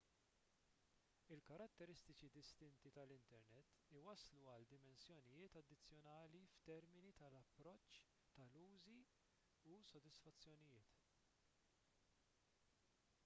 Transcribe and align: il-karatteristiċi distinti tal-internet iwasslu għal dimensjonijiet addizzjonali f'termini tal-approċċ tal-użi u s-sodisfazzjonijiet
il-karatteristiċi 1.33 2.29
distinti 2.35 2.91
tal-internet 2.95 3.75
iwasslu 3.97 4.47
għal 4.53 4.65
dimensjonijiet 4.71 5.57
addizzjonali 5.61 6.41
f'termini 6.55 7.13
tal-approċċ 7.21 8.09
tal-użi 8.39 8.95
u 9.75 9.77
s-sodisfazzjonijiet 9.89 10.97